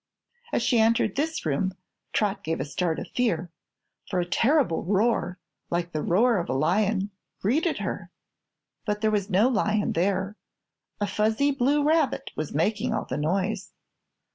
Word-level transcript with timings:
As 0.51 0.63
she 0.63 0.79
entered 0.79 1.15
this 1.15 1.45
room 1.45 1.75
Trot 2.11 2.43
gave 2.43 2.59
a 2.59 2.65
start 2.65 2.97
of 2.97 3.07
fear, 3.13 3.51
for 4.09 4.19
a 4.19 4.25
terrible 4.25 4.81
roar, 4.83 5.37
like 5.69 5.91
the 5.91 6.01
roar 6.01 6.39
of 6.39 6.49
a 6.49 6.55
lion, 6.55 7.11
greeted 7.39 7.77
her. 7.77 8.09
But 8.83 9.01
there 9.01 9.11
was 9.11 9.29
no 9.29 9.47
lion 9.47 9.91
there; 9.91 10.37
a 10.99 11.05
fuzzy 11.05 11.51
blue 11.51 11.83
rabbit 11.83 12.31
was 12.35 12.51
making 12.51 12.95
all 12.95 13.05
the 13.05 13.15
noise. 13.17 13.73